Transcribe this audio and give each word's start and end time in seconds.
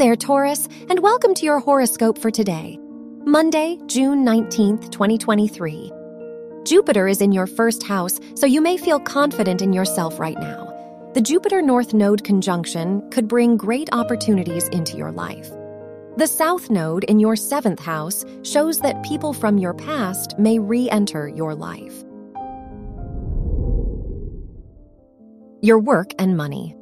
there, 0.00 0.16
Taurus, 0.16 0.66
and 0.88 1.00
welcome 1.00 1.34
to 1.34 1.44
your 1.44 1.60
horoscope 1.60 2.16
for 2.16 2.30
today, 2.30 2.78
Monday, 3.26 3.78
June 3.84 4.24
19th, 4.24 4.90
2023. 4.90 5.92
Jupiter 6.64 7.06
is 7.06 7.20
in 7.20 7.32
your 7.32 7.46
first 7.46 7.82
house, 7.82 8.18
so 8.34 8.46
you 8.46 8.62
may 8.62 8.78
feel 8.78 8.98
confident 8.98 9.60
in 9.60 9.74
yourself 9.74 10.18
right 10.18 10.38
now. 10.40 10.72
The 11.12 11.20
Jupiter 11.20 11.60
North 11.60 11.92
Node 11.92 12.24
conjunction 12.24 13.10
could 13.10 13.28
bring 13.28 13.58
great 13.58 13.90
opportunities 13.92 14.68
into 14.68 14.96
your 14.96 15.12
life. 15.12 15.50
The 16.16 16.26
South 16.26 16.70
Node 16.70 17.04
in 17.04 17.20
your 17.20 17.36
seventh 17.36 17.80
house 17.80 18.24
shows 18.42 18.78
that 18.78 19.02
people 19.02 19.34
from 19.34 19.58
your 19.58 19.74
past 19.74 20.38
may 20.38 20.58
re 20.58 20.88
enter 20.88 21.28
your 21.28 21.54
life. 21.54 22.04
Your 25.60 25.78
work 25.78 26.12
and 26.18 26.38
money. 26.38 26.74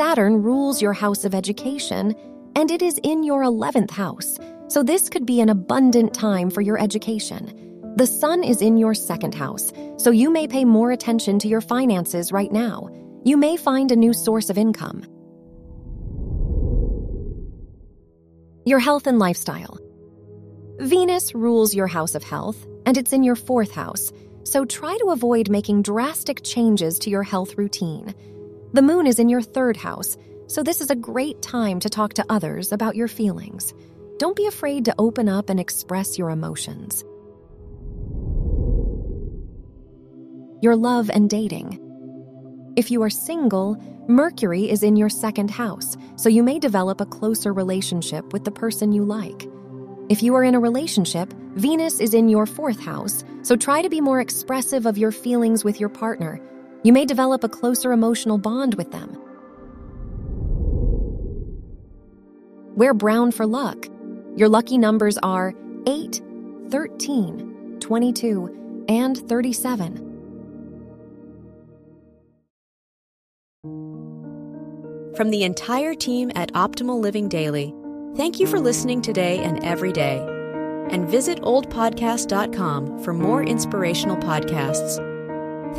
Saturn 0.00 0.42
rules 0.42 0.80
your 0.80 0.94
house 0.94 1.26
of 1.26 1.34
education, 1.34 2.14
and 2.56 2.70
it 2.70 2.80
is 2.80 2.98
in 3.02 3.22
your 3.22 3.42
11th 3.42 3.90
house, 3.90 4.38
so 4.66 4.82
this 4.82 5.10
could 5.10 5.26
be 5.26 5.42
an 5.42 5.50
abundant 5.50 6.14
time 6.14 6.48
for 6.48 6.62
your 6.62 6.80
education. 6.80 7.92
The 7.96 8.06
Sun 8.06 8.42
is 8.42 8.62
in 8.62 8.78
your 8.78 8.94
second 8.94 9.34
house, 9.34 9.70
so 9.98 10.10
you 10.10 10.30
may 10.30 10.46
pay 10.46 10.64
more 10.64 10.90
attention 10.90 11.38
to 11.40 11.48
your 11.48 11.60
finances 11.60 12.32
right 12.32 12.50
now. 12.50 12.88
You 13.26 13.36
may 13.36 13.58
find 13.58 13.92
a 13.92 13.94
new 13.94 14.14
source 14.14 14.48
of 14.48 14.56
income. 14.56 15.02
Your 18.64 18.78
health 18.78 19.06
and 19.06 19.18
lifestyle. 19.18 19.78
Venus 20.78 21.34
rules 21.34 21.74
your 21.74 21.88
house 21.88 22.14
of 22.14 22.24
health, 22.24 22.66
and 22.86 22.96
it's 22.96 23.12
in 23.12 23.22
your 23.22 23.36
fourth 23.36 23.72
house, 23.72 24.10
so 24.44 24.64
try 24.64 24.96
to 24.96 25.10
avoid 25.10 25.50
making 25.50 25.82
drastic 25.82 26.42
changes 26.42 26.98
to 27.00 27.10
your 27.10 27.22
health 27.22 27.58
routine. 27.58 28.14
The 28.72 28.82
moon 28.82 29.08
is 29.08 29.18
in 29.18 29.28
your 29.28 29.42
third 29.42 29.76
house, 29.76 30.16
so 30.46 30.62
this 30.62 30.80
is 30.80 30.90
a 30.90 30.94
great 30.94 31.42
time 31.42 31.80
to 31.80 31.88
talk 31.88 32.14
to 32.14 32.24
others 32.28 32.70
about 32.70 32.94
your 32.94 33.08
feelings. 33.08 33.74
Don't 34.18 34.36
be 34.36 34.46
afraid 34.46 34.84
to 34.84 34.94
open 34.96 35.28
up 35.28 35.50
and 35.50 35.58
express 35.58 36.16
your 36.16 36.30
emotions. 36.30 37.02
Your 40.62 40.76
love 40.76 41.10
and 41.10 41.28
dating. 41.28 41.80
If 42.76 42.92
you 42.92 43.02
are 43.02 43.10
single, 43.10 43.76
Mercury 44.06 44.70
is 44.70 44.84
in 44.84 44.94
your 44.94 45.08
second 45.08 45.50
house, 45.50 45.96
so 46.14 46.28
you 46.28 46.44
may 46.44 46.60
develop 46.60 47.00
a 47.00 47.06
closer 47.06 47.52
relationship 47.52 48.32
with 48.32 48.44
the 48.44 48.52
person 48.52 48.92
you 48.92 49.04
like. 49.04 49.48
If 50.08 50.22
you 50.22 50.36
are 50.36 50.44
in 50.44 50.54
a 50.54 50.60
relationship, 50.60 51.32
Venus 51.54 51.98
is 51.98 52.14
in 52.14 52.28
your 52.28 52.46
fourth 52.46 52.78
house, 52.78 53.24
so 53.42 53.56
try 53.56 53.82
to 53.82 53.88
be 53.88 54.00
more 54.00 54.20
expressive 54.20 54.86
of 54.86 54.96
your 54.96 55.10
feelings 55.10 55.64
with 55.64 55.80
your 55.80 55.88
partner 55.88 56.40
you 56.82 56.92
may 56.92 57.04
develop 57.04 57.44
a 57.44 57.48
closer 57.48 57.92
emotional 57.92 58.38
bond 58.38 58.74
with 58.74 58.90
them. 58.90 59.16
Wear 62.74 62.94
brown 62.94 63.32
for 63.32 63.46
luck. 63.46 63.86
Your 64.36 64.48
lucky 64.48 64.78
numbers 64.78 65.18
are 65.18 65.54
8, 65.86 66.22
13, 66.70 67.76
22, 67.80 68.84
and 68.88 69.18
37. 69.28 70.06
From 75.16 75.30
the 75.30 75.42
entire 75.42 75.94
team 75.94 76.30
at 76.34 76.52
Optimal 76.54 76.98
Living 77.00 77.28
Daily, 77.28 77.74
thank 78.16 78.40
you 78.40 78.46
for 78.46 78.58
listening 78.58 79.02
today 79.02 79.40
and 79.40 79.62
every 79.62 79.92
day. 79.92 80.24
And 80.90 81.08
visit 81.08 81.40
oldpodcast.com 81.42 83.04
for 83.04 83.12
more 83.12 83.42
inspirational 83.42 84.16
podcasts. 84.16 85.09